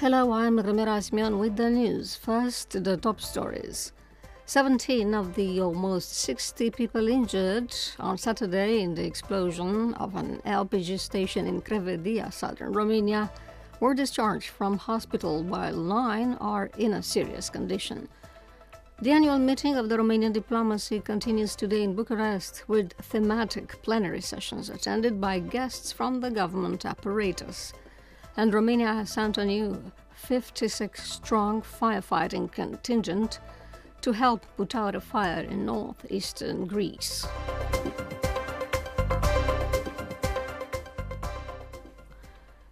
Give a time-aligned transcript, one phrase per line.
[0.00, 2.16] Hello, I'm Ramira Asmian with the news.
[2.16, 3.92] First, the top stories.
[4.46, 10.98] 17 of the almost 60 people injured on Saturday in the explosion of an LPG
[10.98, 13.30] station in Crevedia, southern Romania,
[13.80, 18.08] were discharged from hospital while nine are in a serious condition.
[19.02, 24.70] The annual meeting of the Romanian diplomacy continues today in Bucharest with thematic plenary sessions
[24.70, 27.74] attended by guests from the government apparatus
[28.36, 33.40] and Romania has sent a new 56 strong firefighting contingent
[34.02, 37.26] to help put out a fire in northeastern Greece.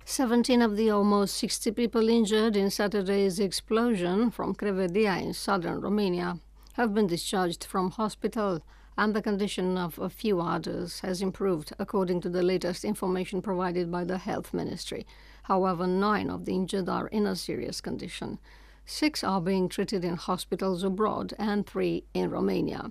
[0.04, 6.40] Seventeen of the almost 60 people injured in Saturday's explosion from Crevedia in southern Romania
[6.72, 8.62] have been discharged from hospital
[8.98, 13.92] and the condition of a few others has improved, according to the latest information provided
[13.92, 15.06] by the Health Ministry.
[15.44, 18.40] However, nine of the injured are in a serious condition.
[18.84, 22.90] Six are being treated in hospitals abroad and three in Romania.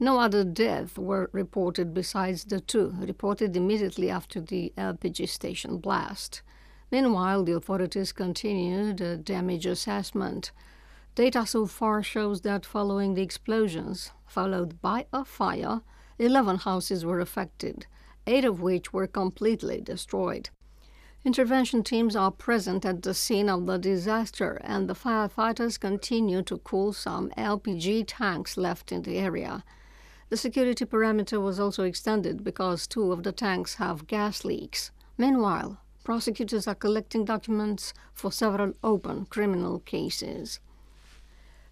[0.00, 6.42] No other deaths were reported besides the two reported immediately after the LPG station blast.
[6.90, 10.50] Meanwhile, the authorities continued a damage assessment.
[11.16, 15.80] Data so far shows that following the explosions, followed by a fire,
[16.18, 17.86] 11 houses were affected,
[18.26, 20.50] eight of which were completely destroyed.
[21.24, 26.58] Intervention teams are present at the scene of the disaster, and the firefighters continue to
[26.58, 29.64] cool some LPG tanks left in the area.
[30.28, 34.90] The security perimeter was also extended because two of the tanks have gas leaks.
[35.16, 40.60] Meanwhile, prosecutors are collecting documents for several open criminal cases.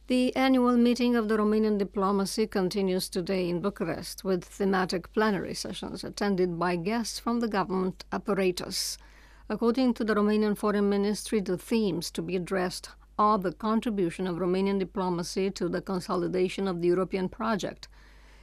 [0.06, 6.04] The annual meeting of the Romanian diplomacy continues today in Bucharest with thematic plenary sessions
[6.04, 8.98] attended by guests from the government apparatus.
[9.48, 14.36] According to the Romanian Foreign Ministry, the themes to be addressed are the contribution of
[14.36, 17.88] Romanian diplomacy to the consolidation of the European project,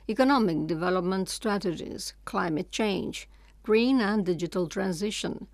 [0.09, 3.29] economic development strategies, climate change,
[3.61, 5.45] green and digital transition,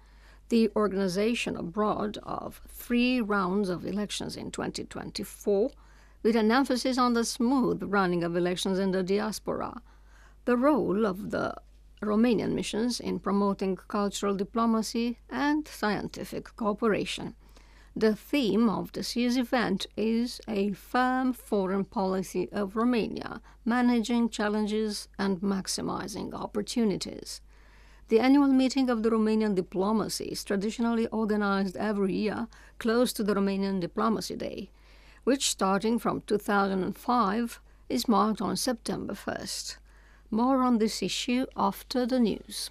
[0.48, 5.70] the organization abroad of three rounds of elections in 2024,
[6.28, 9.82] with an emphasis on the smooth running of elections in the diaspora,
[10.44, 11.56] the role of the
[12.02, 17.34] Romanian missions in promoting cultural diplomacy and scientific cooperation.
[17.96, 25.08] The theme of this year's event is a firm foreign policy of Romania, managing challenges
[25.18, 27.40] and maximizing opportunities.
[28.10, 32.50] The annual meeting of the Romanian diplomacy is traditionally organized every year
[32.80, 34.72] close to the Romanian Diplomacy Day,
[35.28, 39.76] which starting from 2005 is marked on September 1st.
[40.32, 42.70] More on this issue after the news.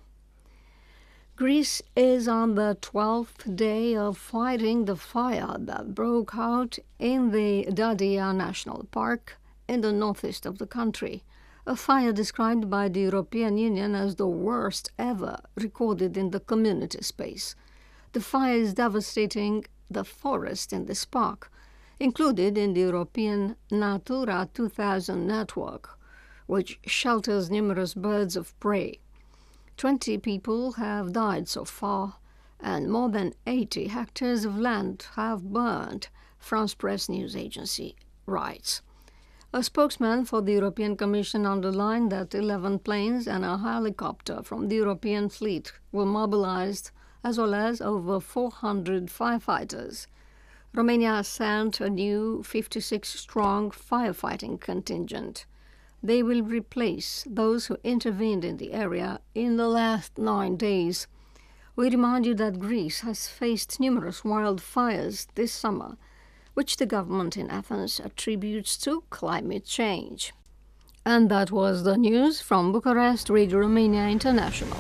[1.37, 7.67] Greece is on the 12th day of fighting the fire that broke out in the
[7.69, 9.37] Dadia National Park
[9.69, 11.25] in the northeast of the country.
[11.67, 17.03] A fire described by the European Union as the worst ever recorded in the community
[17.03, 17.55] space.
[18.15, 21.51] The fire is devastating the forest in this park,
[21.99, 25.97] included in the European Natura 2000 network
[26.47, 29.01] which shelters numerous birds of prey.
[29.77, 32.17] Twenty people have died so far,
[32.61, 36.09] and more than 80 hectares of land have burned,
[36.39, 37.97] France Press News Agency
[38.27, 38.81] writes.
[39.53, 44.77] A spokesman for the European Commission underlined that 11 planes and a helicopter from the
[44.77, 46.91] European fleet were mobilized,
[47.25, 50.07] as well as over 400 firefighters.
[50.77, 55.47] Romania sent a new 56 strong firefighting contingent.
[56.03, 61.07] They will replace those who intervened in the area in the last nine days.
[61.77, 65.97] We remind you that Greece has faced numerous wildfires this summer,
[66.53, 70.35] which the government in Athens attributes to climate change.
[71.07, 74.77] And that was the news from Bucharest, Radio Romania International.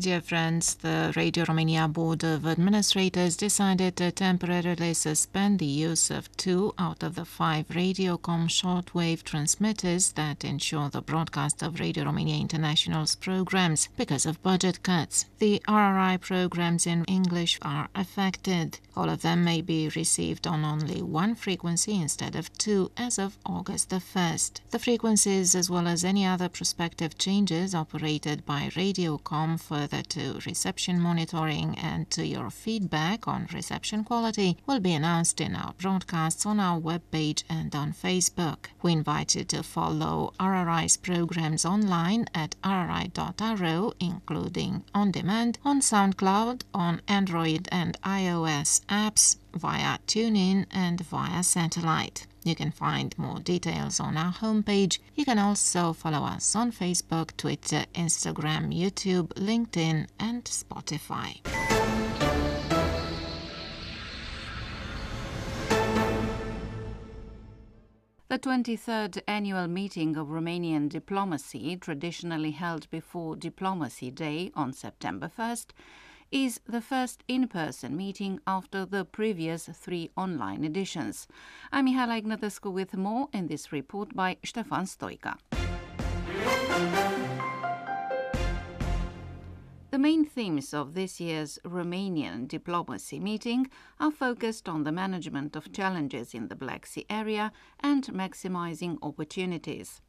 [0.00, 6.34] Dear friends, the Radio Romania Board of Administrators decided to temporarily suspend the use of
[6.38, 12.40] two out of the five Radiocom shortwave transmitters that ensure the broadcast of Radio Romania
[12.40, 15.26] International's programs because of budget cuts.
[15.38, 18.78] The RRI programs in English are affected.
[18.96, 23.36] All of them may be received on only one frequency instead of two as of
[23.44, 24.60] August the 1st.
[24.70, 30.40] The frequencies, as well as any other prospective changes operated by Radiocom for further to
[30.46, 36.46] reception monitoring and to your feedback on reception quality will be announced in our broadcasts
[36.46, 38.66] on our webpage and on Facebook.
[38.82, 46.62] We invite you to follow RRI's programs online at rri.ro, including on demand, on SoundCloud,
[46.72, 52.26] on Android and iOS apps, via TuneIn, and via satellite.
[52.44, 54.98] You can find more details on our homepage.
[55.14, 61.40] You can also follow us on Facebook, Twitter, Instagram, YouTube, LinkedIn, and Spotify.
[68.30, 75.70] The 23rd annual meeting of Romanian diplomacy, traditionally held before Diplomacy Day on September 1st,
[76.30, 81.26] is the first in-person meeting after the previous three online editions.
[81.72, 85.36] I'm Mihaela Ignatescu with more in this report by Stefan Stoica.
[89.90, 93.68] The main themes of this year's Romanian diplomacy meeting
[93.98, 97.50] are focused on the management of challenges in the Black Sea area
[97.80, 100.00] and maximizing opportunities.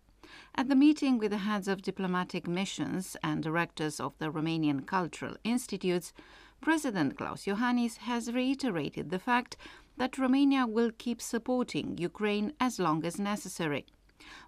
[0.56, 5.36] At the meeting with the heads of diplomatic missions and directors of the Romanian Cultural
[5.44, 6.14] Institutes,
[6.62, 9.58] President Klaus Iohannis has reiterated the fact
[9.98, 13.86] that Romania will keep supporting Ukraine as long as necessary.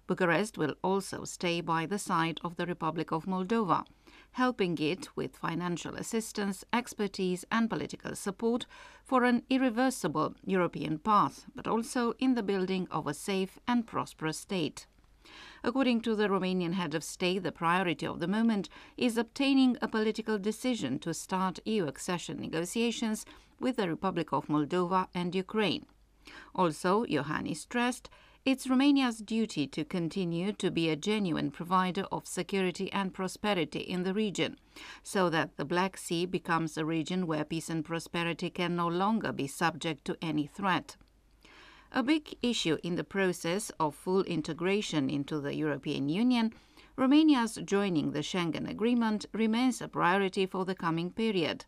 [0.06, 3.84] Bucharest will also stay by the side of the Republic of Moldova,
[4.32, 8.66] helping it with financial assistance, expertise, and political support
[9.04, 14.38] for an irreversible European path, but also in the building of a safe and prosperous
[14.38, 14.86] state.
[15.66, 18.68] According to the Romanian head of state, the priority of the moment
[18.98, 23.24] is obtaining a political decision to start EU accession negotiations
[23.58, 25.86] with the Republic of Moldova and Ukraine.
[26.54, 28.10] Also, Iohannis stressed
[28.44, 34.02] it's Romania's duty to continue to be a genuine provider of security and prosperity in
[34.02, 34.58] the region,
[35.02, 39.32] so that the Black Sea becomes a region where peace and prosperity can no longer
[39.32, 40.96] be subject to any threat.
[41.96, 46.52] A big issue in the process of full integration into the European Union,
[46.96, 51.66] Romania's joining the Schengen Agreement remains a priority for the coming period.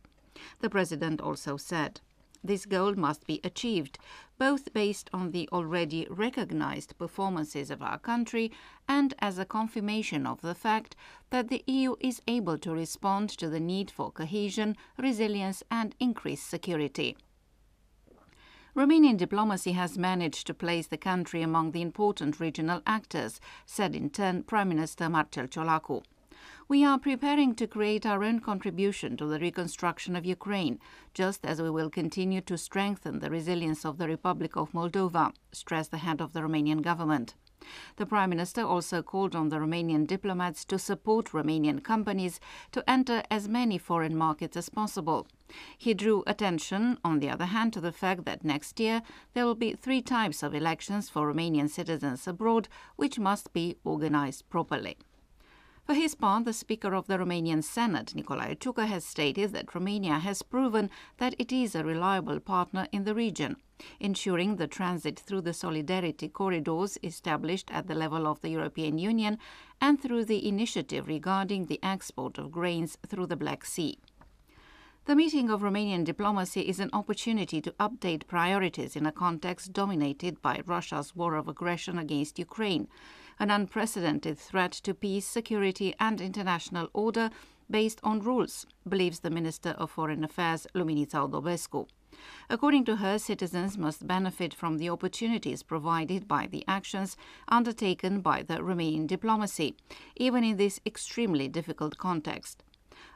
[0.58, 2.00] The President also said,
[2.42, 4.00] this goal must be achieved,
[4.36, 8.50] both based on the already recognized performances of our country
[8.88, 10.96] and as a confirmation of the fact
[11.30, 16.50] that the EU is able to respond to the need for cohesion, resilience, and increased
[16.50, 17.16] security.
[18.76, 24.10] Romanian diplomacy has managed to place the country among the important regional actors, said in
[24.10, 26.02] turn Prime Minister Marcel Ciolacu.
[26.68, 30.78] We are preparing to create our own contribution to the reconstruction of Ukraine,
[31.14, 35.90] just as we will continue to strengthen the resilience of the Republic of Moldova, stressed
[35.90, 37.34] the head of the Romanian government.
[37.96, 42.40] The Prime Minister also called on the Romanian diplomats to support Romanian companies
[42.72, 45.26] to enter as many foreign markets as possible.
[45.78, 49.02] He drew attention, on the other hand, to the fact that next year
[49.34, 54.48] there will be three types of elections for Romanian citizens abroad, which must be organized
[54.50, 54.96] properly.
[55.86, 60.18] For his part, the Speaker of the Romanian Senate, Nicolae Ciucă, has stated that Romania
[60.18, 63.54] has proven that it is a reliable partner in the region,
[64.00, 69.38] ensuring the transit through the solidarity corridors established at the level of the European Union
[69.80, 73.96] and through the initiative regarding the export of grains through the Black Sea.
[75.04, 80.42] The meeting of Romanian diplomacy is an opportunity to update priorities in a context dominated
[80.42, 82.88] by Russia's war of aggression against Ukraine,
[83.38, 87.30] an unprecedented threat to peace, security, and international order
[87.70, 91.86] based on rules, believes the Minister of Foreign Affairs Luminița Odobescu.
[92.48, 97.16] According to her, citizens must benefit from the opportunities provided by the actions
[97.48, 99.76] undertaken by the Romanian diplomacy,
[100.16, 102.62] even in this extremely difficult context.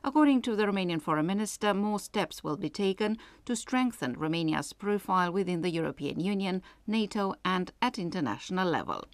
[0.05, 5.33] According to the Romanian Foreign Minister, more steps will be taken to strengthen Romania's profile
[5.33, 9.05] within the European Union, NATO, and at international level.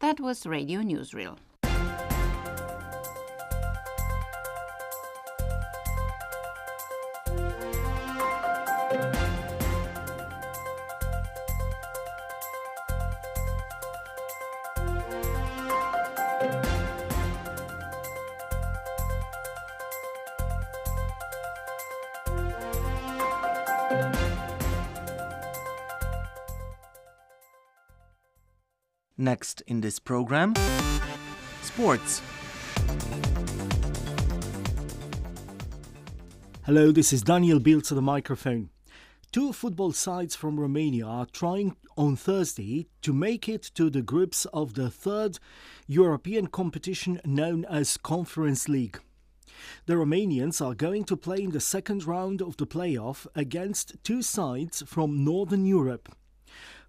[0.00, 1.38] That was Radio Newsreel.
[29.24, 30.52] Next in this program,
[31.62, 32.20] sports.
[36.66, 38.68] Hello, this is Daniel Biltz at the microphone.
[39.32, 44.44] Two football sides from Romania are trying on Thursday to make it to the groups
[44.52, 45.38] of the third
[45.86, 49.00] European competition known as Conference League.
[49.86, 54.20] The Romanians are going to play in the second round of the playoff against two
[54.20, 56.14] sides from Northern Europe.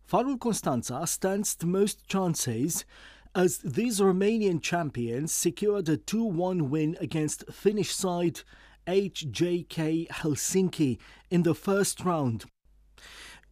[0.08, 2.86] Farul Constanța stands the most chances
[3.34, 8.42] as these Romanian champions secured a 2 1 win against Finnish side
[8.86, 11.00] HJK Helsinki
[11.32, 12.46] in the first round.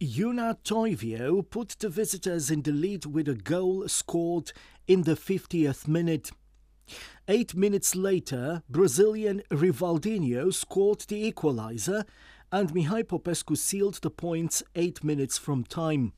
[0.00, 4.52] Joona Toivio put the visitors in the lead with a goal scored
[4.86, 6.30] in the 50th minute.
[7.26, 12.04] Eight minutes later, Brazilian Rivaldinho scored the equaliser
[12.52, 16.12] and Mihai Popescu sealed the points eight minutes from time.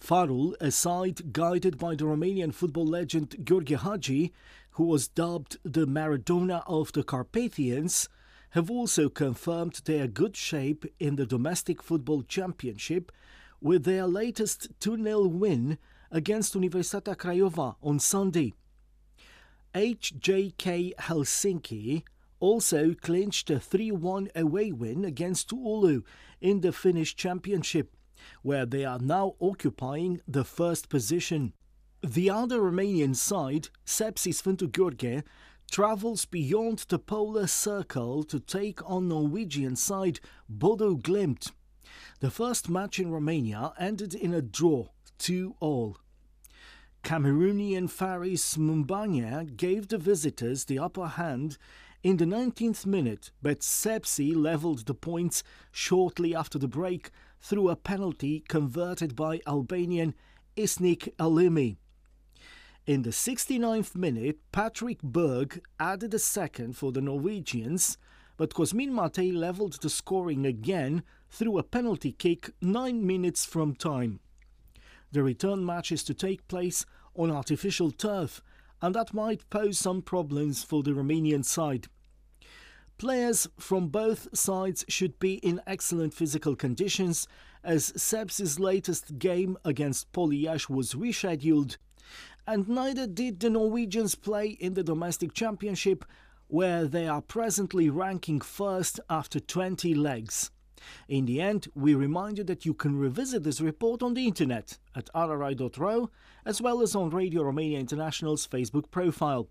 [0.00, 4.32] Farul, a side guided by the Romanian football legend Gheorghe Hagi,
[4.72, 8.08] who was dubbed the Maradona of the Carpathians,
[8.50, 13.12] have also confirmed their good shape in the domestic football championship
[13.60, 15.78] with their latest 2 0 win
[16.10, 18.52] against Universitatea Craiova on Sunday.
[19.74, 22.02] HJK Helsinki
[22.40, 26.02] also clinched a 3 1 away win against Oulu
[26.40, 27.96] in the Finnish Championship
[28.42, 31.52] where they are now occupying the first position.
[32.02, 35.22] The other Romanian side, Sepsi Sfântu Gheorghe,
[35.70, 41.52] travels beyond the polar circle to take on Norwegian side Bodo Glimt.
[42.20, 44.88] The first match in Romania ended in a draw,
[45.18, 45.96] 2 all.
[47.02, 51.58] Cameroonian Faris Moumbagna gave the visitors the upper hand
[52.02, 57.10] in the 19th minute, but Sepsi levelled the points shortly after the break
[57.42, 60.14] through a penalty converted by Albanian
[60.56, 61.76] Isnik Alimi.
[62.86, 67.98] In the 69th minute, Patrick Berg added a second for the Norwegians,
[68.36, 74.20] but Cosmin Matei levelled the scoring again through a penalty kick nine minutes from time.
[75.12, 78.40] The return match is to take place on artificial turf,
[78.80, 81.88] and that might pose some problems for the Romanian side.
[83.02, 87.26] Players from both sides should be in excellent physical conditions
[87.64, 91.78] as Sepsi's latest game against Poli Iași was rescheduled,
[92.46, 96.04] and neither did the Norwegians play in the domestic championship,
[96.46, 100.52] where they are presently ranking first after 20 legs.
[101.08, 104.78] In the end, we remind you that you can revisit this report on the internet
[104.94, 106.08] at rri.ro
[106.46, 109.48] as well as on Radio Romania International's Facebook profile.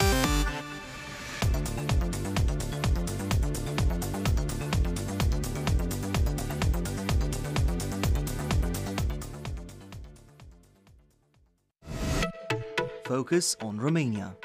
[13.12, 14.38] Focus on Romania.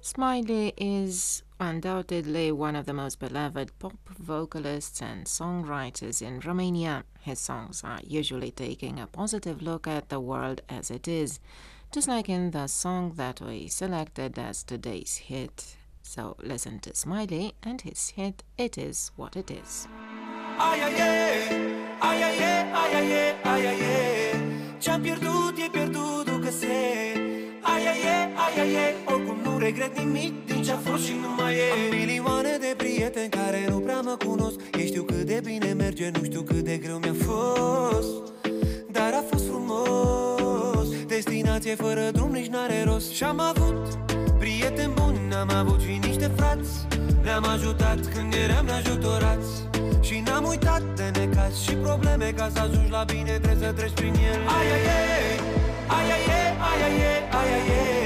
[0.00, 7.04] Smiley is undoubtedly one of the most beloved pop vocalists and songwriters in Romania.
[7.20, 11.40] His songs are usually taking a positive look at the world as it is,
[11.92, 15.76] just like in the song that we selected as today's hit.
[16.00, 19.88] So listen to Smiley and his hit It Is What It Is.
[20.58, 20.92] Ai, ai,
[22.00, 22.32] ai,
[27.92, 28.72] ai, ai, ai, ai, ai, Ce-am pierdut e.
[28.72, 31.04] Pierdut că se Ai, ai, ai, ai, ai, oricum nu regret nimic din ce-a fost
[31.04, 31.70] și nu mai e.
[31.72, 34.58] Am milioane de prieteni care nu prea mă cunosc.
[34.78, 38.08] Ei știu cât de bine merge, nu știu cât de greu mi-a fost.
[38.90, 40.86] Dar a fost frumos.
[41.06, 43.10] Destinație fără drum nici n-are rost.
[43.12, 43.98] Și-am avut
[44.38, 46.70] prieteni buni, n-am avut și niște frați.
[47.22, 49.50] Ne-am ajutat când eram neajutorați.
[50.00, 52.32] Și n-am uitat de necaz și probleme.
[52.36, 54.44] Ca să ajungi la bine trebuie să treci prin ele.
[54.56, 55.40] Ai, ai, ai
[55.86, 58.01] Ai, ai, ai, ai, ai, ai, ai, Ce-am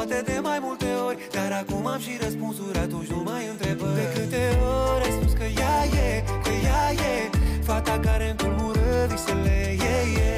[0.00, 4.06] poate de mai multe ori Dar acum am și răspunsuri, atunci nu mai întrebă De
[4.14, 4.42] câte
[4.92, 5.76] ori ai spus că ea
[6.06, 6.08] e,
[6.44, 7.14] că ea e
[7.68, 9.58] Fata care îmi tulbură visele,
[9.94, 9.96] e,
[10.30, 10.34] e.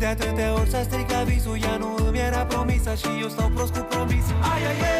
[0.00, 3.72] De atâtea ori s-a stricat visul Ea nu îmi era promisă și eu stau prost
[3.76, 4.98] cu promis Aia e,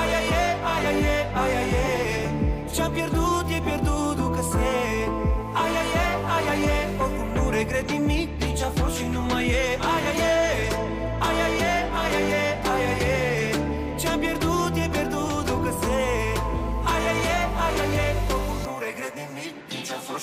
[0.00, 1.88] aia e, aia e, aia e.
[2.74, 4.70] Ce-am pierdut, e pierdut, ducă se.
[5.62, 9.66] Aia e, aia e, oricum nu regret nimic Nici a fost și nu mai e.
[9.94, 10.27] Aia e, aia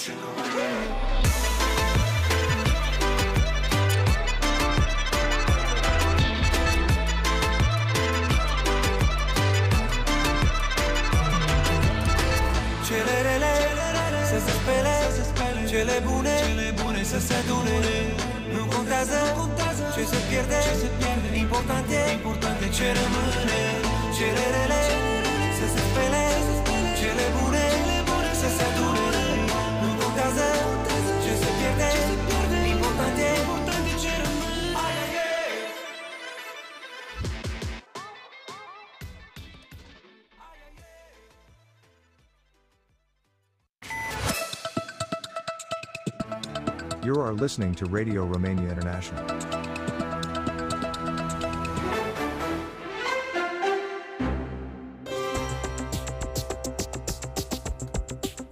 [0.05, 0.79] Nici a fost și nu mai e
[12.87, 13.53] Cele rele
[14.31, 14.95] să se spele
[15.71, 15.97] Cele
[16.81, 17.77] bune să se adune.
[18.53, 19.17] Nu contează
[19.95, 20.59] ce se pierde
[21.41, 23.61] Important e ce rămâne.
[24.17, 24.81] Cele rele
[25.57, 26.54] să se spele Cele
[47.05, 49.23] You are listening to Radio Romania International.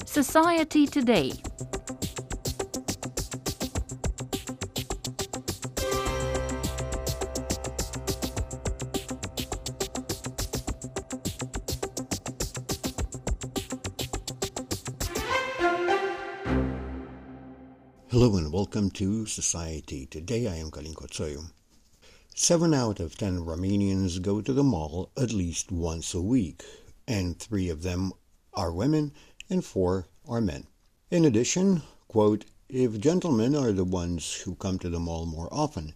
[0.05, 1.33] Society Today.
[18.73, 20.07] Welcome to Society.
[20.07, 21.51] Today I am Kalin Kotsoyu.
[22.33, 26.63] Seven out of ten Romanians go to the mall at least once a week,
[27.07, 28.13] and three of them
[28.55, 29.11] are women
[29.47, 30.65] and four are men.
[31.11, 35.93] In addition, quote, if gentlemen are the ones who come to the mall more often,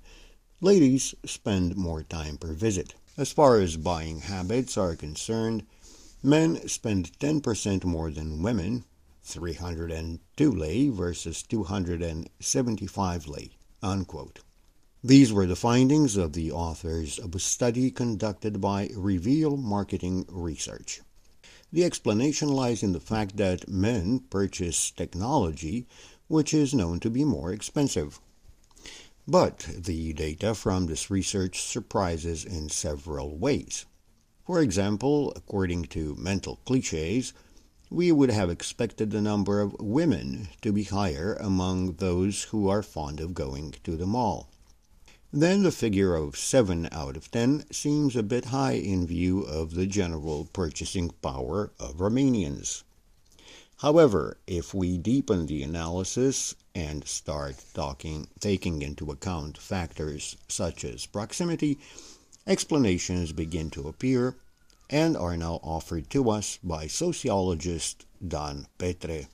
[0.61, 2.93] ladies spend more time per visit.
[3.17, 5.65] As far as buying habits are concerned,
[6.21, 8.83] men spend 10% more than women,
[9.27, 13.51] 302 lei versus 275 lei,
[13.83, 14.39] unquote.
[15.03, 21.01] These were the findings of the authors of a study conducted by Reveal Marketing Research.
[21.71, 25.85] The explanation lies in the fact that men purchase technology
[26.27, 28.19] which is known to be more expensive.
[29.27, 33.85] But the data from this research surprises in several ways.
[34.45, 37.33] For example, according to mental cliches,
[37.89, 42.83] we would have expected the number of women to be higher among those who are
[42.83, 44.49] fond of going to the mall.
[45.31, 49.73] Then the figure of 7 out of 10 seems a bit high in view of
[49.73, 52.83] the general purchasing power of Romanians.
[53.77, 61.05] However, if we deepen the analysis and start talking, taking into account factors such as
[61.05, 61.77] proximity,
[62.45, 64.35] explanations begin to appear
[64.89, 69.29] and are now offered to us by sociologist Dan Petre.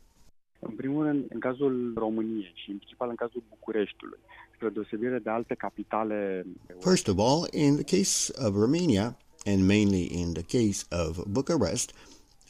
[0.60, 4.20] În primul rând, în cazul României și în principal în cazul Bucureștiului,
[4.56, 6.46] spre deosebire de alte capitale.
[6.80, 11.94] First of all, in the case of Romania, and mainly in the case of Bucharest,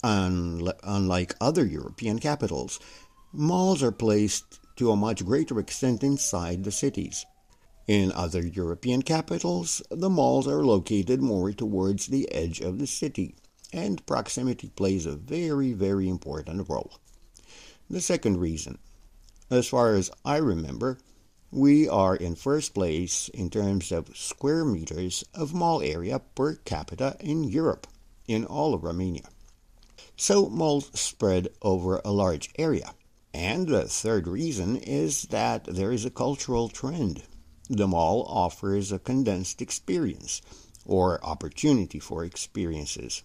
[0.04, 2.80] un- unlike other European capitals,
[3.32, 7.26] malls are placed to a much greater extent inside the cities.
[7.88, 13.36] In other European capitals, the malls are located more towards the edge of the city,
[13.74, 17.00] and proximity plays a very, very important role.
[17.90, 18.78] The second reason,
[19.50, 20.98] as far as I remember,
[21.52, 27.18] we are in first place in terms of square meters of mall area per capita
[27.20, 27.86] in Europe,
[28.28, 29.28] in all of Romania.
[30.16, 32.94] So malls spread over a large area.
[33.34, 37.24] And the third reason is that there is a cultural trend.
[37.76, 40.44] The mall offers a condensed experience
[40.86, 43.24] or opportunity for experiences.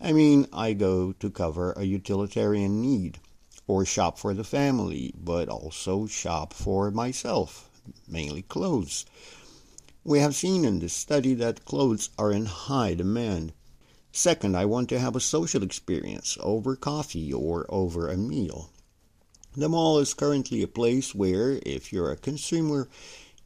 [0.00, 3.18] I mean, I go to cover a utilitarian need
[3.66, 7.68] or shop for the family, but also shop for myself,
[8.08, 9.04] mainly clothes.
[10.04, 13.52] We have seen in this study that clothes are in high demand.
[14.10, 18.70] Second, I want to have a social experience over coffee or over a meal.
[19.56, 22.88] The mall is currently a place where, if you're a consumer,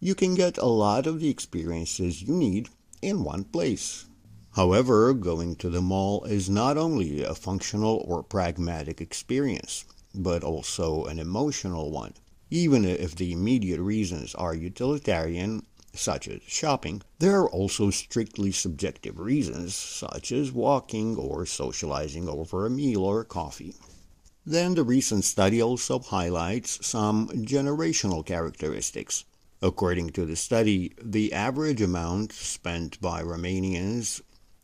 [0.05, 2.69] you can get a lot of the experiences you need
[3.01, 4.05] in one place.
[4.53, 11.07] However, going to the mall is not only a functional or pragmatic experience, but also
[11.07, 12.13] an emotional one.
[12.51, 15.63] Even if the immediate reasons are utilitarian,
[15.95, 22.67] such as shopping, there are also strictly subjective reasons, such as walking or socializing over
[22.67, 23.75] a meal or coffee.
[24.45, 29.25] Then the recent study also highlights some generational characteristics.
[29.65, 34.21] According to the study, the average amount spent by Romanians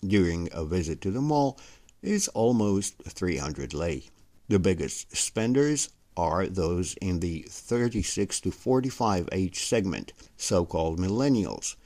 [0.07, 1.59] during a visit to the mall
[2.03, 4.11] is almost 300 lei.
[4.49, 11.77] The biggest spenders are those in the 36 to 45 age segment, so called millennials,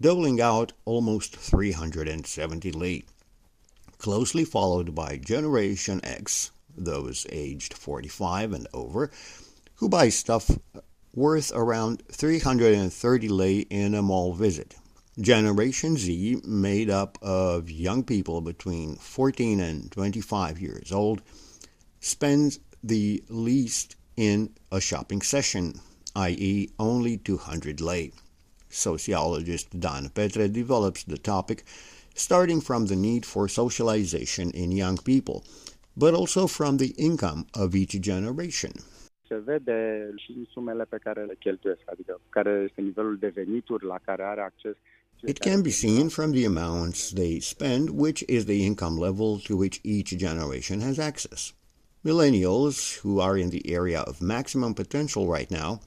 [0.00, 3.02] doling out almost 370 lei.
[3.98, 9.10] Closely followed by Generation X, those aged 45 and over,
[9.74, 10.52] who buy stuff
[11.14, 14.76] worth around 330 lei in a mall visit.
[15.20, 21.20] Generation Z, made up of young people between 14 and 25 years old,
[22.00, 25.80] spends the least in a shopping session,
[26.16, 28.12] i.e., only 200 lei.
[28.68, 31.64] Sociologist Dan Petre develops the topic
[32.14, 35.44] starting from the need for socialization in young people,
[35.96, 38.72] but also from the income of each generation.
[39.30, 43.84] Se vede și în sumele pe care le cheltuiesc, adică care este nivelul de venituri
[43.84, 44.76] la care are acces
[45.22, 49.54] It can be seen from the amounts they spend, which is the income level to
[49.54, 51.52] which each generation has access.
[52.02, 55.80] Millennials, who are in the area of maximum potential right now,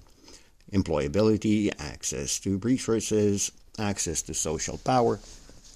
[0.72, 5.20] employability, access to resources, access to social power,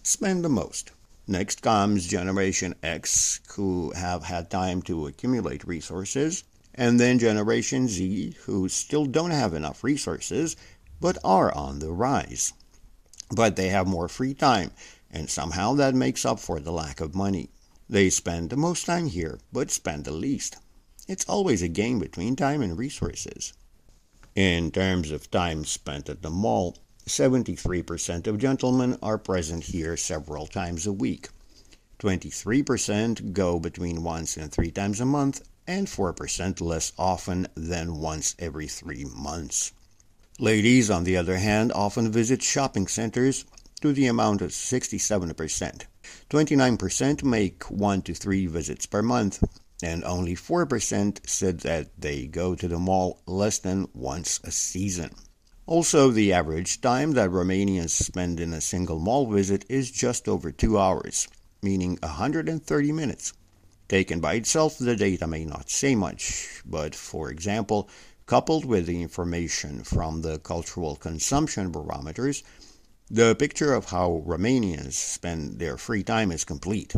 [0.03, 0.91] spend the most.
[1.27, 6.43] Next comes Generation X, who have had time to accumulate resources,
[6.77, 10.55] and then Generation Z, who still don't have enough resources
[11.01, 12.53] but are on the rise.
[13.29, 14.71] But they have more free time,
[15.11, 17.49] and somehow that makes up for the lack of money.
[17.89, 20.57] They spend the most time here, but spend the least.
[21.07, 23.53] It's always a game between time and resources.
[24.35, 30.45] In terms of time spent at the mall, 73% of gentlemen are present here several
[30.45, 31.29] times a week.
[31.99, 38.35] 23% go between once and three times a month, and 4% less often than once
[38.39, 39.73] every three months.
[40.39, 43.43] Ladies, on the other hand, often visit shopping centers
[43.81, 45.85] to the amount of 67%.
[46.29, 49.43] 29% make one to three visits per month,
[49.83, 55.13] and only 4% said that they go to the mall less than once a season.
[55.65, 60.51] Also, the average time that Romanians spend in a single mall visit is just over
[60.51, 61.27] two hours,
[61.61, 63.33] meaning 130 minutes.
[63.89, 67.89] Taken by itself, the data may not say much, but for example,
[68.25, 72.43] coupled with the information from the cultural consumption barometers,
[73.09, 76.93] the picture of how Romanians spend their free time is complete.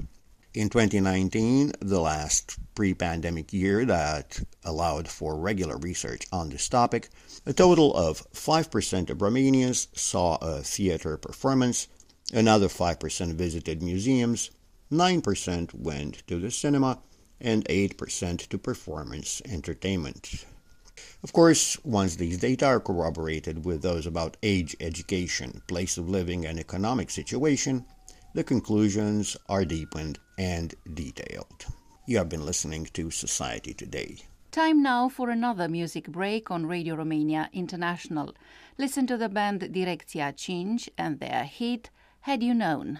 [0.55, 7.09] In 2019, the last pre pandemic year that allowed for regular research on this topic,
[7.45, 11.87] a total of 5% of Romanians saw a theater performance,
[12.33, 14.49] another 5% visited museums,
[14.91, 16.99] 9% went to the cinema,
[17.41, 20.45] and 8% to performance entertainment.
[21.23, 26.45] Of course, once these data are corroborated with those about age, education, place of living,
[26.45, 27.85] and economic situation,
[28.33, 31.65] the conclusions are deepened and detailed.
[32.05, 34.17] You have been listening to Society Today.
[34.51, 38.33] Time now for another music break on Radio Romania International.
[38.77, 41.89] Listen to the band Direcția 5 and their hit
[42.21, 42.99] Had You Known.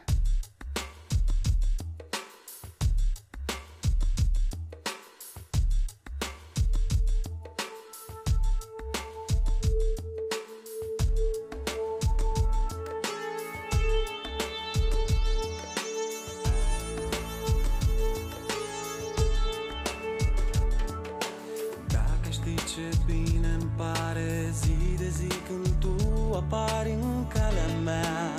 [24.20, 25.96] mare zi de zi când tu
[26.36, 28.34] apari în calea mea.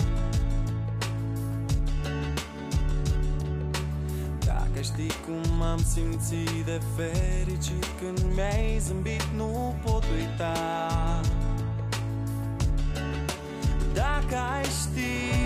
[4.44, 11.20] Dacă știi cum am simțit de fericit când mi-ai zâmbit nu pot uita.
[13.92, 15.39] Dacă ai ști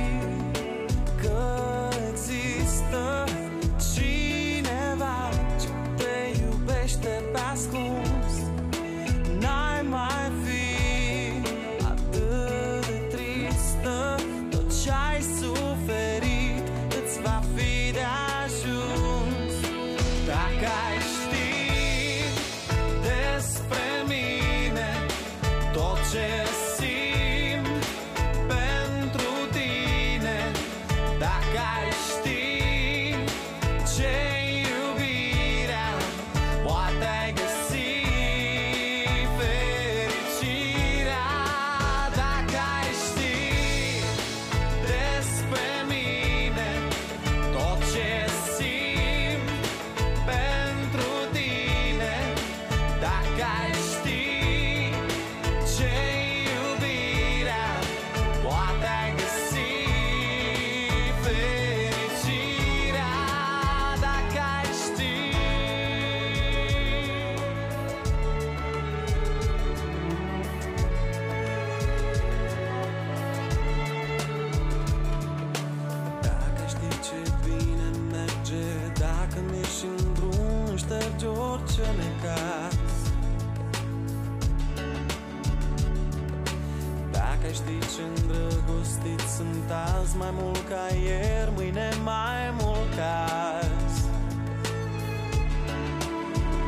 [87.54, 93.24] știți ce îndrăgostit sunt azi Mai mult ca ieri, mâine mai mult ca
[93.60, 94.02] azi.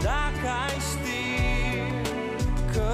[0.02, 1.24] Dacă ai ști
[2.72, 2.92] că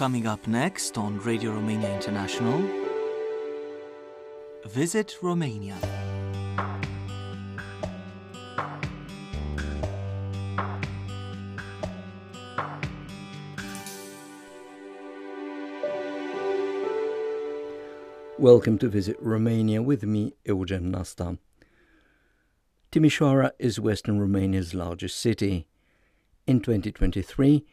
[0.00, 2.58] Coming up next on Radio Romania International,
[4.64, 5.76] Visit Romania.
[18.38, 21.36] Welcome to Visit Romania with me, Eugen Nasta.
[22.90, 25.66] Timișoara is Western Romania's largest city.
[26.46, 27.66] In 2023,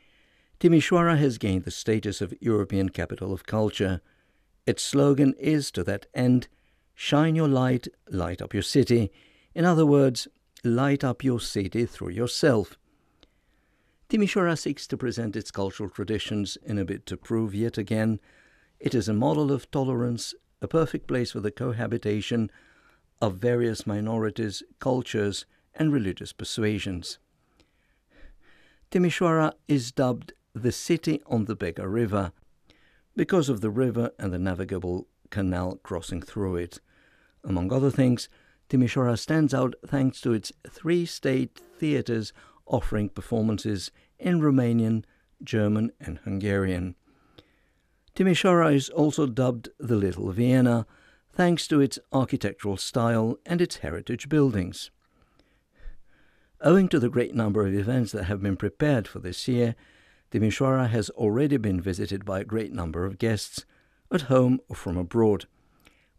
[0.60, 4.02] Timișoara has gained the status of European Capital of Culture.
[4.65, 6.48] Its slogan is, to that end,
[7.00, 9.12] Shine your light, light up your city.
[9.54, 10.28] In other words,
[10.63, 12.76] light up your city through yourself.
[14.10, 18.20] Timișoara seeks to present its cultural traditions in a bid to prove yet again
[18.80, 22.50] it is a model of tolerance, a perfect place for the cohabitation
[23.22, 27.20] of various minorities, cultures, and religious persuasions.
[28.91, 32.32] Timișoara is dubbed the city on the Bega River
[33.15, 36.80] because of the river and the navigable canal crossing through it.
[37.43, 38.30] Among other things,
[38.70, 42.34] Timișoara stands out thanks to its three state theatres
[42.65, 45.04] offering performances in Romanian,
[45.43, 46.96] German, and Hungarian.
[48.15, 50.86] Timișoara is also dubbed the Little Vienna,
[51.32, 54.89] thanks to its architectural style and its heritage buildings.
[56.62, 59.76] Owing to the great number of events that have been prepared for this year,
[60.32, 63.66] Timișoara has already been visited by a great number of guests,
[64.12, 65.46] at home or from abroad.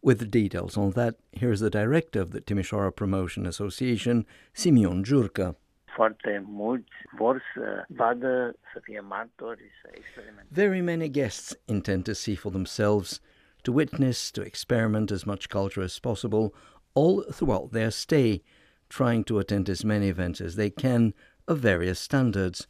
[0.03, 5.57] With details on that, here is the director of the Timișoara Promotion Association, Simion Giurca.
[5.99, 10.67] foarte mulți vor să vadă, să fie martori, să experimenteze.
[10.67, 13.21] Very many guests intend to see for themselves,
[13.63, 16.53] to witness, to experiment as much culture as possible,
[16.93, 18.43] all throughout their stay,
[18.87, 21.13] trying to attend as many events as they can
[21.47, 22.67] of various standards.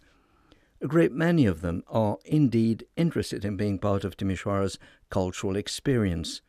[0.81, 4.79] A great many of them are indeed interested in being part of Timișoara's
[5.11, 6.41] cultural experience.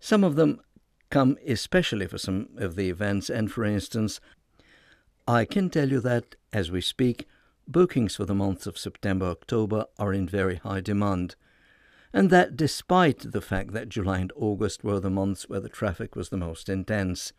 [0.00, 0.60] Some of them
[1.10, 4.20] come especially for some of the events, and for instance,
[5.26, 7.26] I can tell you that, as we speak,
[7.66, 11.36] bookings for the months of September October are in very high demand,
[12.12, 16.16] and that despite the fact that July and August were the months where the traffic
[16.16, 17.34] was the most intense.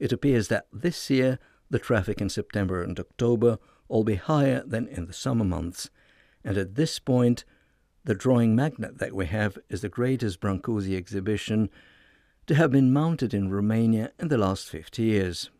[0.00, 1.38] It appears that this year
[1.70, 3.58] the traffic in September and October
[4.02, 5.90] be higher than in the summer months,
[6.42, 7.44] and at this point,
[8.04, 11.68] the drawing magnet that we have is the greatest Brancusi exhibition
[12.46, 15.50] to have been mounted in Romania in the last 50 years.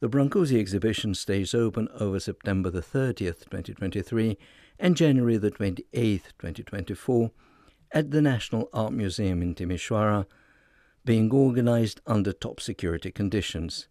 [0.00, 4.38] The Brancusi exhibition stays open over September the 30th, 2023
[4.78, 7.30] and January the 28th, 2024
[7.92, 10.24] at the National Art Museum in Timișoara,
[11.04, 13.88] being organized under top security conditions.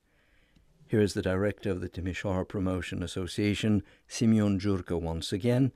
[0.90, 5.72] Here is the director of the Timișoara Promotion Association, Simion Giurca, once again,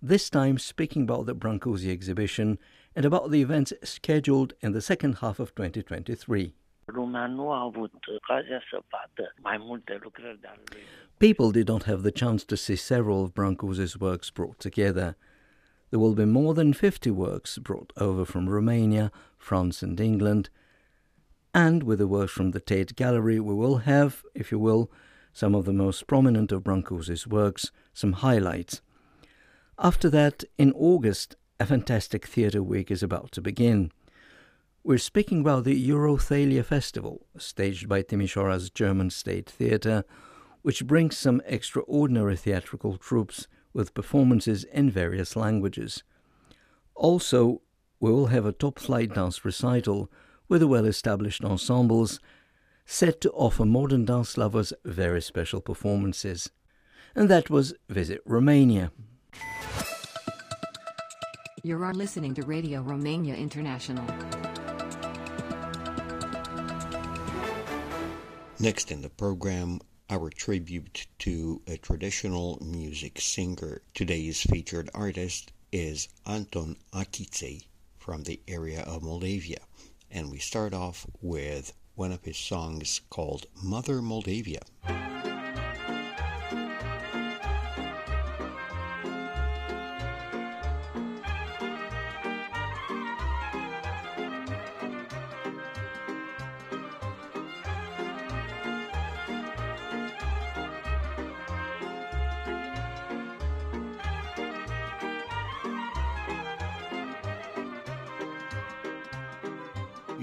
[0.00, 2.58] this time speaking about the Brancusi exhibition
[2.94, 6.54] and about the events scheduled in the second half of 2023.
[6.86, 10.82] Lumea nu a avut ocazia să vadă mai multe lucrări de lui.
[11.18, 15.16] People did not have the chance to see several of Brancusi's works brought together.
[15.90, 20.50] There will be more than 50 works brought over from Romania, France, and England.
[21.56, 24.90] And with the works from the Tate Gallery, we will have, if you will,
[25.32, 28.82] some of the most prominent of Brancusi's works, some highlights.
[29.78, 33.90] After that, in August, a fantastic theatre week is about to begin.
[34.84, 40.04] We're speaking about the Eurothalia Festival, staged by Timișoara's German State Theatre,
[40.60, 46.02] which brings some extraordinary theatrical troupes with performances in various languages.
[46.94, 47.62] Also,
[47.98, 50.10] we will have a top flight dance recital
[50.48, 52.20] with the well established ensembles
[52.84, 56.50] set to offer modern dance lovers very special performances.
[57.14, 58.92] And that was Visit Romania.
[61.62, 64.06] You are listening to Radio Romania International.
[68.60, 73.82] Next in the program, our tribute to a traditional music singer.
[73.94, 77.64] Today's featured artist is Anton Achiței
[77.98, 79.58] from the area of Moldavia,
[80.16, 84.62] and we start off with one of his songs called Mother Moldavia.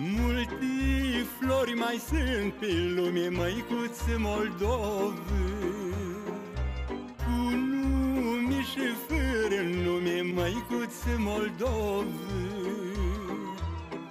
[0.05, 5.19] Multi flori mai sunt pe lume, măicuț Moldov.
[7.17, 12.05] Cu nume și fără nume, măicuț Moldov.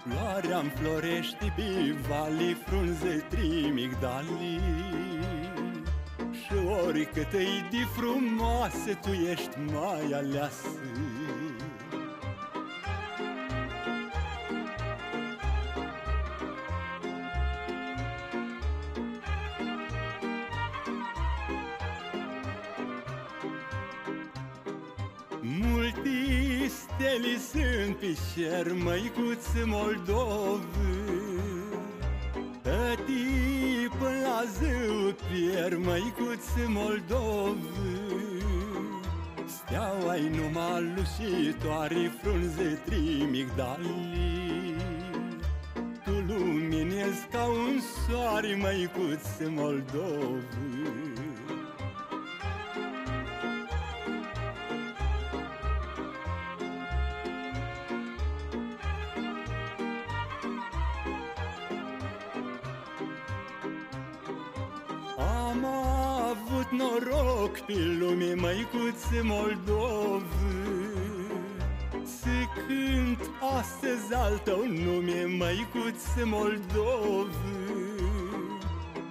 [0.08, 4.60] Floarea înflorește pe vali, frunze trimigdali
[6.32, 6.52] Și
[6.86, 10.81] oricât e de frumoasă, tu ești mai aleasă
[28.62, 30.64] pe cer, măicuț Moldov
[32.62, 37.56] Tăti până la zâu pier, măicuț Moldov
[39.46, 44.76] Steaua-i numai lușitoare, frunze trimigdali
[46.04, 50.42] Tu luminezi ca un soare, măicuț Moldov
[67.52, 70.24] noroc pe lume, măicuț Moldov.
[72.04, 72.28] Să
[72.66, 77.34] cânt astăzi al tău nume, măicuț Moldov.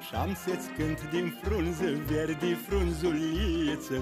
[0.07, 1.39] Și-am să-ți cânt din
[2.07, 4.01] verdi, frunzuliță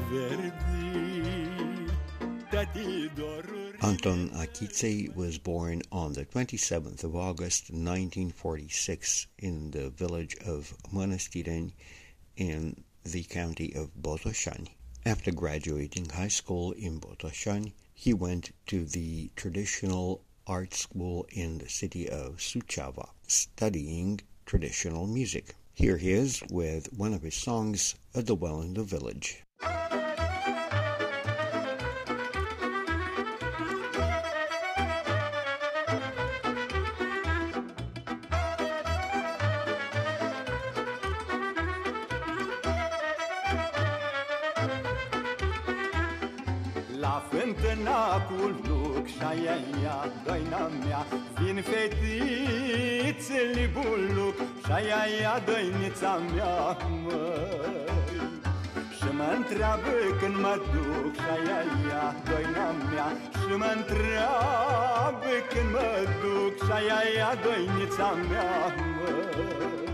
[3.15, 3.77] doruri.
[3.79, 11.73] Anton Achiței was born on the 27th of August 1946 in the village of Mănăstireni
[12.33, 14.69] in the county of Botoșani.
[15.05, 21.69] After graduating high school in Botoșani, he went to the traditional art school in the
[21.69, 25.55] city of Suceava, studying traditional music.
[25.73, 29.43] Here he is with one of his songs, A Dwell in the Village.
[49.19, 51.05] Luc și aia ia doina mea.
[51.39, 53.39] Vin fetițe
[53.73, 57.87] buluc și aia ia doinița mea măi.
[58.97, 61.59] Și mă întreabă când mă duc și aia
[61.89, 63.07] ia doina mea.
[63.39, 65.91] Și mă întreabă când mă
[66.21, 69.88] duc și aia ia doinița mea măi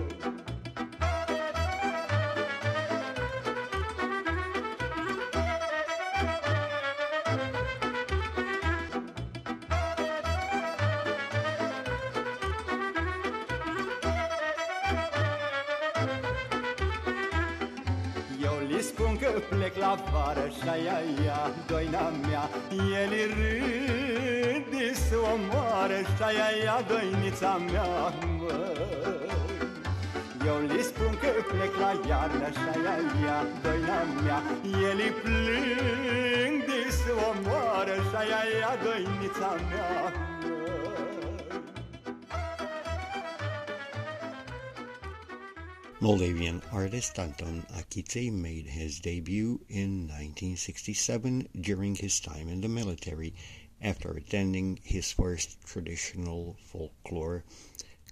[20.25, 22.45] vară și aia ia doina mea
[22.99, 27.89] El râde să o moară și aia ia doinița mea
[28.39, 29.29] măi.
[30.49, 32.95] Eu li spun că plec la iarnă și aia
[33.25, 34.39] ia doina mea
[34.89, 40.24] El plâng de să o moară și aia ia doinița mea măi.
[46.05, 53.33] Moldavian artist Anton Achiței made his debut in 1967 during his time in the military
[53.81, 57.43] after attending his first traditional folklore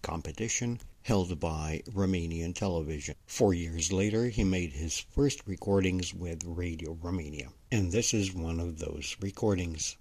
[0.01, 3.13] competition held by Romanian television.
[3.27, 8.59] Four years later, he made his first recordings with Radio Romania, and this is one
[8.59, 9.97] of those recordings.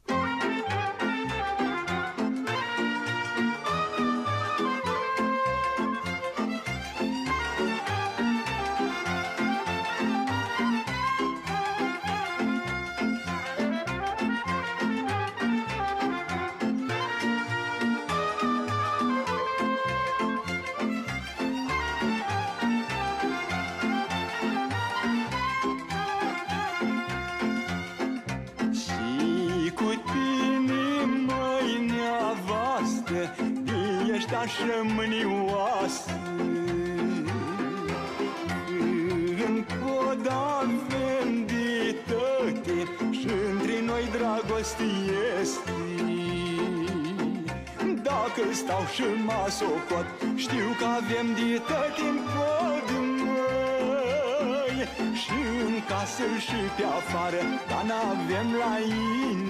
[56.41, 59.42] 是掉发的，但那未来。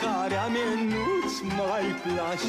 [0.00, 2.48] Mâncarea mea nu-ți mai place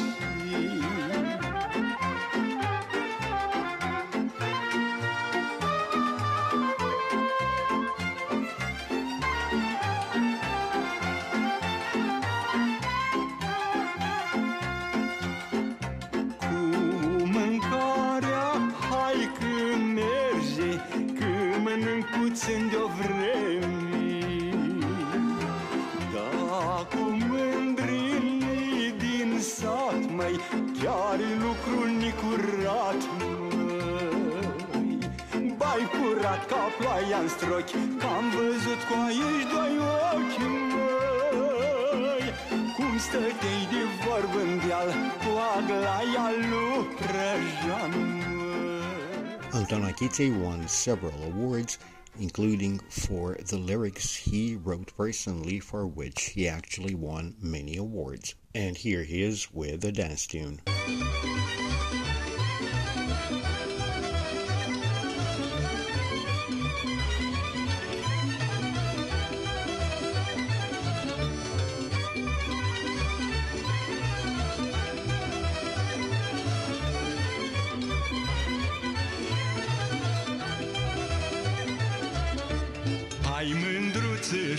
[49.78, 51.78] măi Anton Achiței won several awards,
[52.20, 58.34] including for the lyrics he wrote personally, for which he actually won many awards.
[58.54, 60.60] And here he is with a dance tune.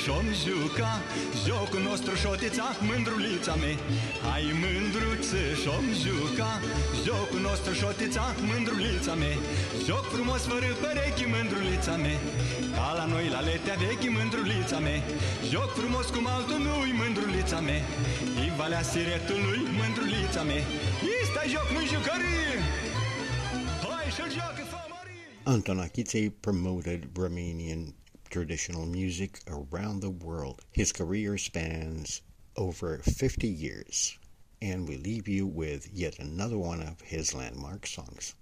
[0.06, 0.94] Și-om juca
[1.46, 3.72] Jocul nostru șotița, mândrulița me
[4.28, 6.52] Hai mândruță și-om juca
[7.06, 9.32] Jocul nostru șotița, mândrulița me
[9.88, 12.14] Joc frumos fără perechi, mândrulița me
[12.76, 14.96] Ca la noi la letea vechi, mândrulița me
[15.52, 17.78] Joc frumos cum altul nu-i, mândrulița me
[18.46, 20.58] I valea siretului, mândrulița me
[21.22, 22.54] Ista joc nu jucării!
[23.84, 27.84] Hai și-l joacă fămării Antonakite promoted Romanian
[28.36, 30.62] traditional music around the world.
[30.74, 32.22] His career spans
[32.58, 34.20] over 50 years,
[34.62, 38.36] and we leave you with yet another one of his landmark songs.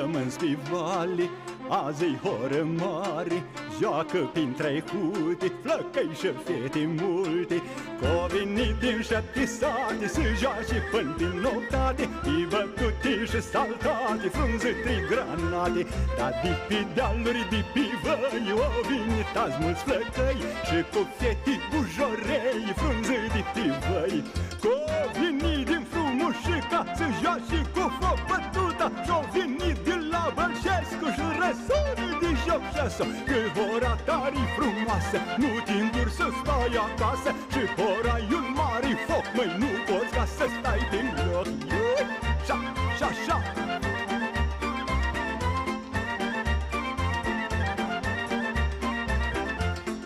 [0.00, 1.30] El aflăm în spivali
[1.68, 3.42] Azi-i horă mare
[3.80, 7.62] Joacă prin trecute Flăcăi și fete multe.
[8.00, 12.04] Co venit din șapte sate Să joace până din noptate
[12.36, 15.82] I bătute și saltate Frunzăte granate.
[16.18, 21.54] Dar de pe dealuri, de pe văi O venit azi mulți flăcăi Și cu fete
[21.70, 24.18] bujorei Frunză de pe văi
[24.62, 24.74] Co
[25.18, 25.84] venit din
[26.30, 32.62] frumușica Să joace cu foc bătuta Și-o venit de la Bălșescu Și răsare de joc
[32.72, 33.38] și așa Că
[33.74, 37.30] ora tari frumoasă Nu te îndur să stai acasă.
[37.52, 41.46] Și ora e un mare foc Măi, nu poți ca să stai din loc.
[41.46, 42.06] Iu,
[42.46, 42.58] Șa,
[42.98, 43.36] șa, șa.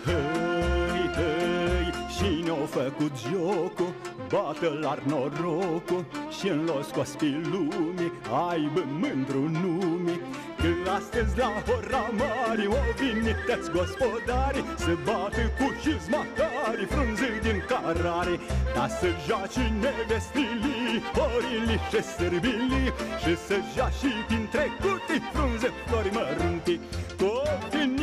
[0.06, 3.94] Hei, hei, și ne-au făcut jocul
[4.34, 6.04] Bată-l norocul
[6.36, 8.06] și-n l-o scos pe lume
[8.48, 10.16] Aibă mândru nume
[10.60, 18.34] Că astăzi la ora mare O viniteți gospodari Să bată cu hizmatari Frunze din carare.
[18.74, 22.88] Ca să joace nevestilii Orilii și sârbilii
[23.22, 26.80] Și să joace din trecutii Frunze flori măruntii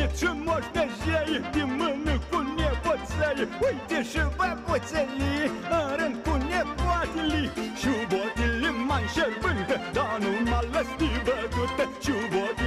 [0.02, 3.48] Cu vinit și moștejei Din mână cu nepoței.
[3.66, 7.50] Uite și băbuțelii În rând cu nepoatelii
[7.80, 12.61] Și botile mai șerbântă Dar nu m-a lăstit bătută Și botile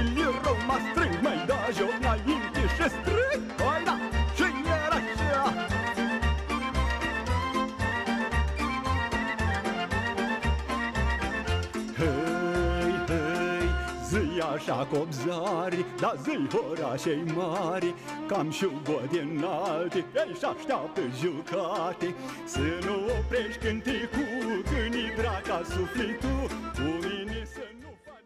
[14.75, 17.93] zi așa copzari, da zi orașei mari,
[18.27, 22.15] cam șugode înalte, ei și așteaptă jucate,
[22.45, 28.23] să nu oprești cânticul, când i draca sufletul, cu mine să nu faci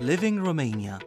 [0.00, 0.98] Living Romania.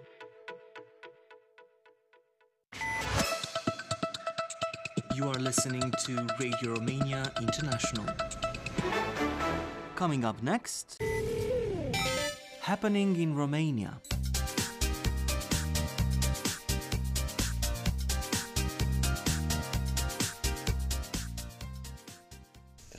[5.16, 8.16] You are listening to Radio Romania International.
[9.96, 10.98] Coming up next,
[12.62, 14.02] happening in Romania.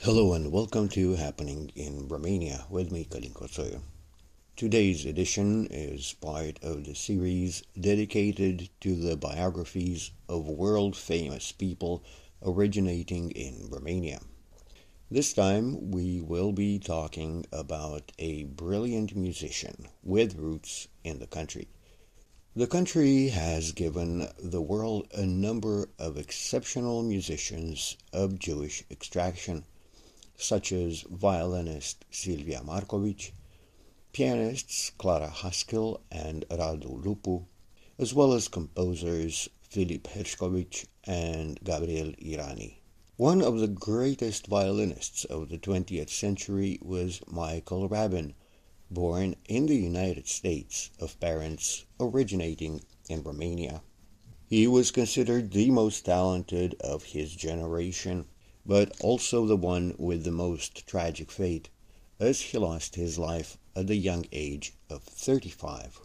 [0.01, 3.81] Hello and welcome to Happening in Romania with me, Kalin Kotsoyo.
[4.55, 12.03] Today's edition is part of the series dedicated to the biographies of world famous people
[12.43, 14.19] originating in Romania.
[15.13, 21.67] This time we will be talking about a brilliant musician with roots in the country.
[22.55, 29.65] The country has given the world a number of exceptional musicians of Jewish extraction,
[30.37, 33.31] such as violinist Silvia Marcovici,
[34.13, 37.47] pianists Clara Haskil and Radu Lupu,
[37.99, 42.80] as well as composers Filip Herșcovici and Gabriel Iranyi.
[43.17, 48.33] One of the greatest violinists of the 20th century was Michael Rabin,
[48.89, 53.83] born in the United States of parents originating in Romania.
[54.47, 58.27] He was considered the most talented of his generation,
[58.65, 61.69] but also the one with the most tragic fate,
[62.17, 65.99] as he lost his life at the young age of 35.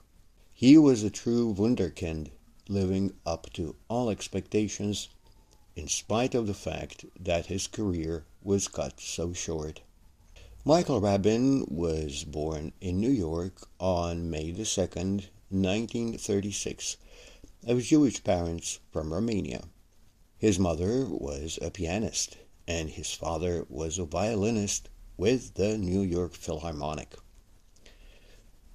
[0.53, 2.31] He was a true wunderkind,
[2.69, 5.09] living up to all expectations
[5.77, 9.83] in spite of the fact that his career was cut so short.
[10.65, 16.97] Michael Rabin was born in New York on May the 2nd, 1936,
[17.67, 19.65] of Jewish parents from Romania.
[20.39, 26.33] His mother was a pianist, and his father was a violinist with the New York
[26.33, 27.15] Philharmonic.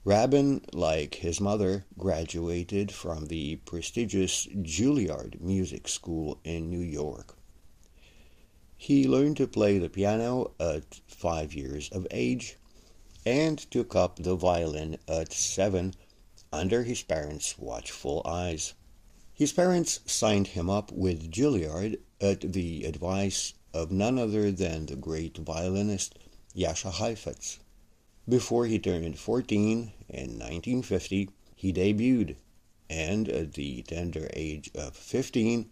[0.04, 7.38] Rabin, like his mother, graduated from the prestigious Juilliard Music School in New York.
[8.76, 12.58] He learned to play the piano at five years of age
[13.28, 15.94] and took up the violin at seven
[16.52, 18.74] under his parents' watchful eyes.
[19.36, 24.96] His parents signed him up with Juilliard at the advice of none other than the
[24.96, 26.18] great violinist
[26.56, 27.60] Jascha Heifetz.
[28.32, 32.38] Before he turned 14 in 1950, he debuted,
[32.90, 35.70] and at the tender age of 15,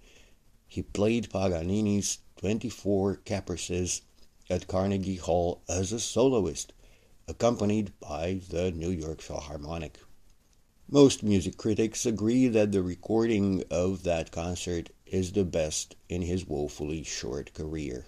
[0.67, 4.01] he played Paganini's 24 caprices
[4.49, 6.73] at Carnegie Hall as a soloist,
[7.29, 9.97] accompanied by the New York Philharmonic.
[10.89, 16.45] Most music critics agree that the recording of that concert is the best in his
[16.45, 18.07] woefully short career.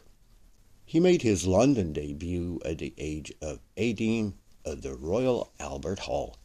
[0.83, 4.33] He made his London debut at the age of 18 at
[4.63, 6.37] the Royal Albert Hall,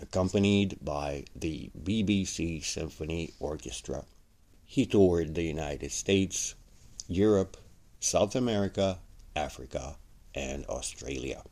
[0.00, 4.04] accompanied by the BBC Symphony Orchestra.
[4.64, 6.54] He toured the United States,
[7.08, 7.56] Europe,
[7.98, 9.00] South America,
[9.36, 9.96] Africa,
[10.34, 11.42] and Australia.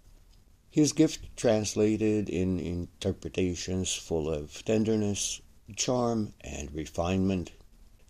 [0.71, 5.41] His gift translated in interpretations full of tenderness,
[5.77, 7.53] charm, and refinement.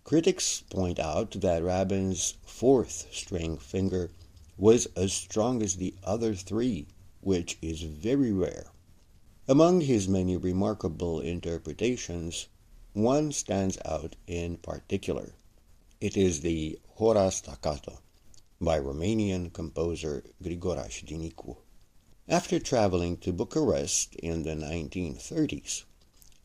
[0.03, 4.11] Critics point out that Rabin's fourth string finger
[4.57, 6.87] was as strong as the other three,
[7.21, 8.71] which is very rare.
[9.47, 12.47] Among his many remarkable interpretations,
[12.93, 15.33] one stands out in particular.
[15.99, 17.99] It is the Hora Staccato
[18.61, 21.57] by Romanian composer Grigoraș Dinicu.
[22.27, 25.83] After traveling to Bucharest in the 1930s,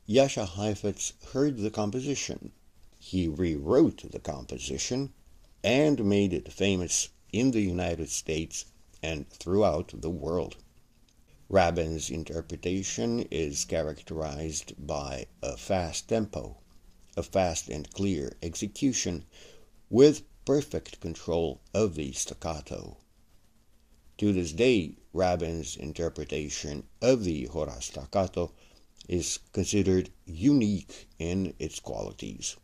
[0.08, 2.52] Jascha Heifetz heard the composition.
[2.98, 5.12] He rewrote the composition
[5.62, 8.66] and made it famous in the United States
[9.02, 10.56] and throughout the world.
[11.50, 16.56] Rabin's interpretation is characterized by a fast tempo,
[17.18, 19.26] a fast and clear execution,
[19.90, 22.96] with perfect control of the staccato.
[24.18, 28.52] To this day, Rabin's interpretation of the Hora staccato
[29.06, 32.56] is considered unique in its qualities.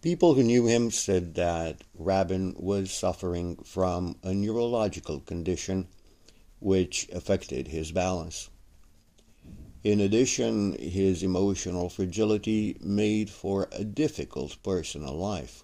[0.00, 5.88] People who knew him said that Rabin was suffering from a neurological condition
[6.64, 8.48] which affected his balance.
[9.82, 15.62] In addition, his emotional fragility made for a difficult personal life.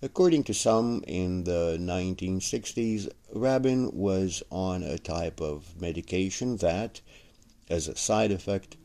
[0.00, 7.00] According to some, in the 1960s, Rabin was on a type of medication that,
[7.68, 8.76] as a side effect,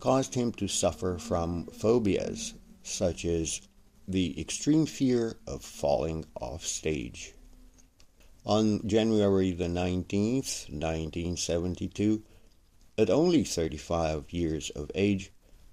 [0.00, 3.60] caused him to suffer from phobias such as
[4.08, 7.34] the extreme fear of falling off stage.
[8.48, 12.22] On January the 19th, 1972,
[12.96, 15.30] at only 35 years of age,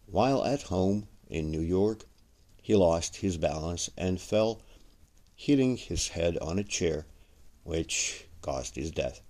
[0.08, 2.06] while at home in New York,
[2.62, 4.62] he lost his balance and fell,
[5.38, 7.06] hitting his head on a chair,
[7.64, 9.22] which caused his death.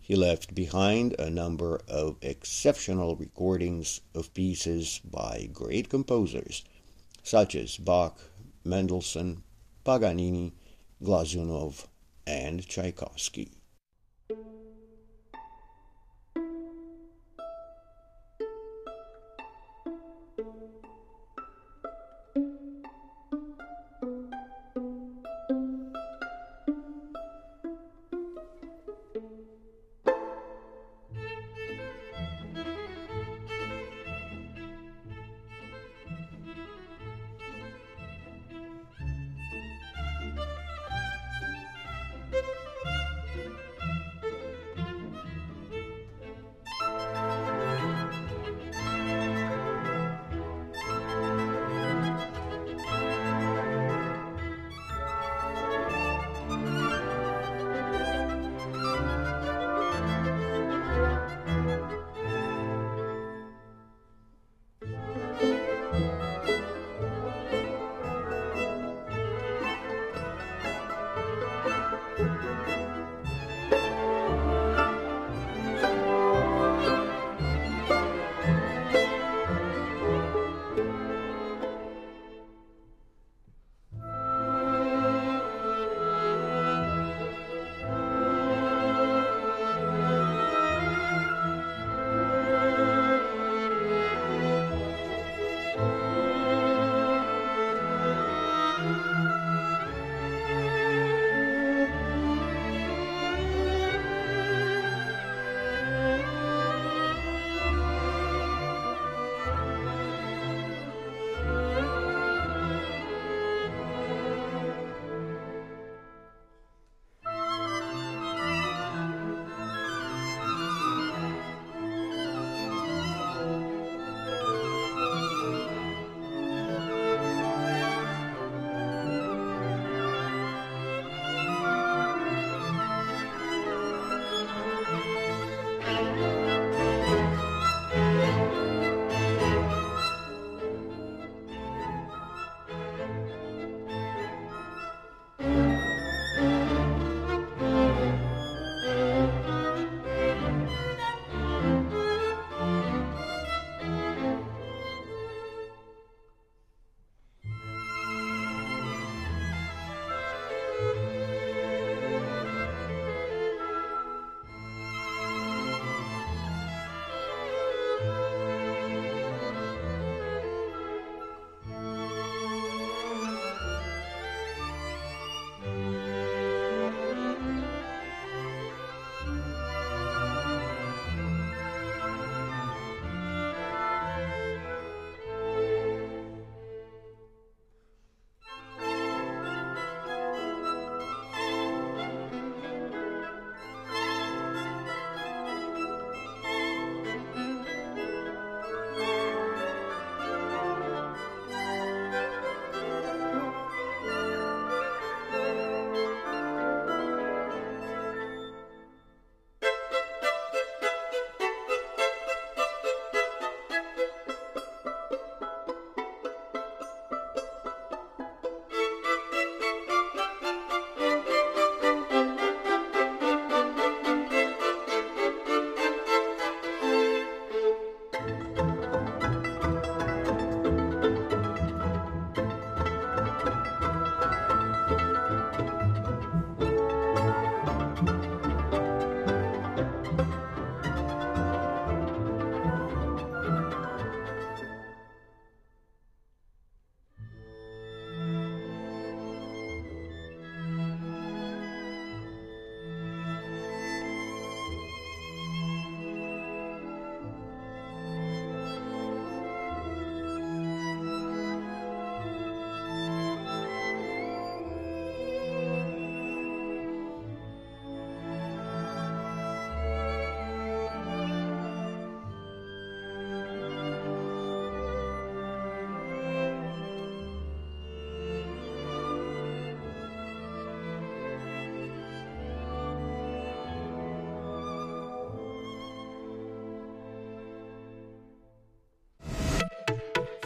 [0.00, 6.64] He left behind a number of exceptional recordings of pieces by great composers
[7.22, 8.18] such as Bach,
[8.64, 9.44] Mendelssohn,
[9.84, 10.50] Paganini,
[11.00, 11.86] Glazunov,
[12.28, 13.57] and Tchaikovsky.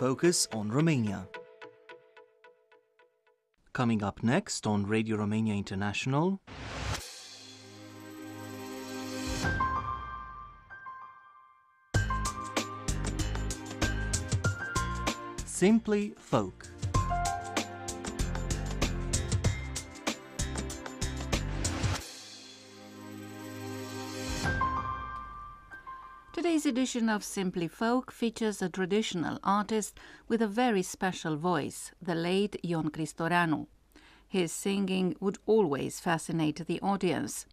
[0.03, 1.29] Focus on Romania.
[3.73, 6.41] Coming up next on Radio Romania International.
[15.45, 16.72] Simply Folk.
[26.83, 32.57] Edition of Simply Folk features a traditional artist with a very special voice, the late
[32.65, 33.69] Ion Cristoreanu.
[34.27, 37.47] His singing would always fascinate the audience.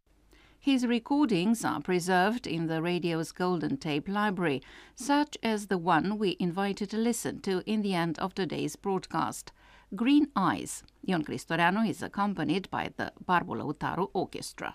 [0.60, 4.64] His recordings are preserved in the radio's Golden Tape Library,
[4.96, 9.52] such as the one we invited to listen to in the end of today's broadcast.
[9.96, 10.82] Green Eyes.
[11.08, 14.74] Ion Cristoreanu is accompanied by the Barbu Lăutaru Orchestra.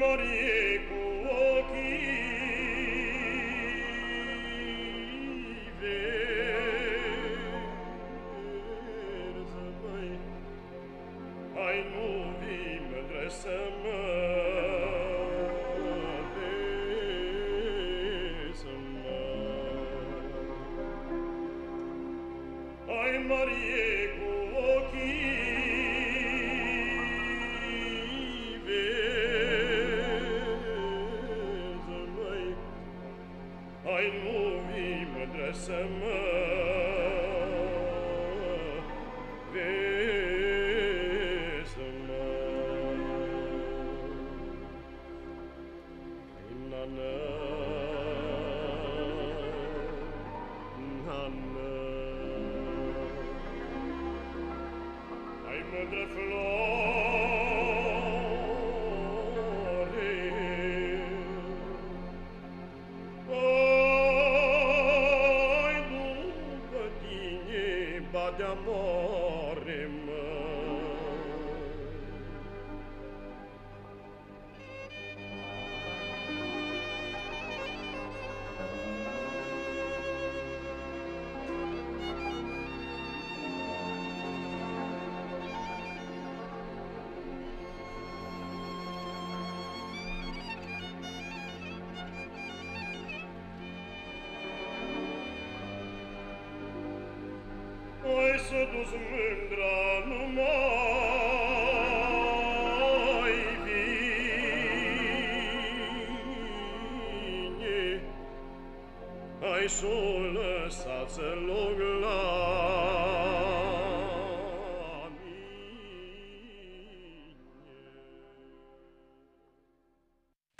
[0.00, 1.11] Ai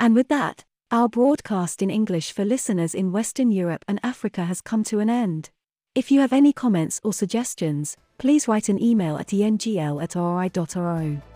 [0.02, 4.60] And with that, our broadcast in English for listeners in Western Europe and Africa has
[4.60, 5.50] come to an end.
[5.94, 11.31] If you have any comments or suggestions, please write an email at engl at rri.ro.